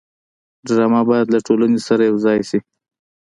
ډرامه 0.67 1.01
باید 1.09 1.27
له 1.33 1.39
ټولنې 1.47 1.79
سره 1.87 2.03
یوځای 2.09 2.39
شي 2.49 2.59